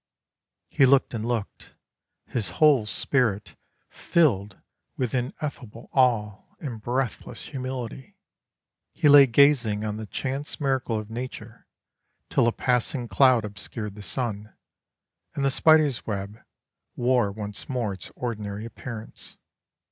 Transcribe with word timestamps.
He 0.67 0.87
looked 0.87 1.13
and 1.13 1.23
looked, 1.23 1.75
his 2.25 2.49
whole 2.57 2.87
spirit 2.87 3.55
filled 3.91 4.59
with 4.97 5.13
ineffable 5.13 5.89
awe 5.93 6.41
and 6.59 6.81
breathless 6.81 7.49
humility. 7.49 8.17
He 8.93 9.07
lay 9.07 9.27
gazing 9.27 9.85
on 9.85 9.97
the 9.97 10.07
chance 10.07 10.59
miracle 10.59 10.97
of 10.97 11.11
nature 11.11 11.67
till 12.31 12.47
a 12.47 12.51
passing 12.51 13.09
cloud 13.09 13.45
obscured 13.45 13.93
the 13.93 14.01
sun, 14.01 14.51
and 15.35 15.45
the 15.45 15.51
spider's 15.51 16.03
web 16.07 16.41
wore 16.95 17.31
once 17.31 17.69
more 17.69 17.93
its 17.93 18.09
ordinary 18.15 18.65
appearance. 18.65 19.37